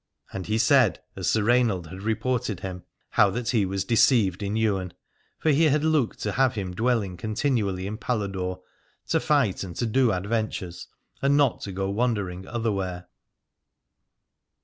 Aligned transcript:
And 0.33 0.47
he 0.47 0.57
said 0.57 0.99
as 1.15 1.29
Sir 1.29 1.41
Rainald 1.43 1.83
293 1.83 1.91
Aladore 1.93 2.01
had 2.01 2.07
reported 2.07 2.59
him, 2.61 2.83
how 3.11 3.29
that 3.29 3.49
he 3.49 3.67
was 3.67 3.83
deceived 3.83 4.41
in 4.41 4.57
Ywain: 4.57 4.93
for 5.37 5.51
he 5.51 5.65
had 5.65 5.83
looked 5.83 6.17
to 6.21 6.31
have 6.31 6.55
him 6.55 6.73
dwelling 6.73 7.17
continually 7.17 7.85
in 7.85 7.99
Paladore, 7.99 8.63
to 9.09 9.19
fight 9.19 9.63
and 9.63 9.75
to 9.75 9.85
do 9.85 10.11
adventures, 10.11 10.87
and 11.21 11.37
not 11.37 11.61
to 11.61 11.71
go 11.71 11.87
wandering 11.91 12.47
otherwhere. 12.47 13.09